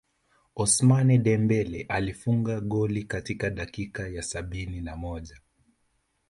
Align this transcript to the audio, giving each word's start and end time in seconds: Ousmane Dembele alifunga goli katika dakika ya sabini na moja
Ousmane 0.55 1.17
Dembele 1.19 1.85
alifunga 1.89 2.61
goli 2.61 3.03
katika 3.03 3.49
dakika 3.49 4.07
ya 4.07 4.21
sabini 4.23 4.81
na 4.81 4.95
moja 4.95 5.37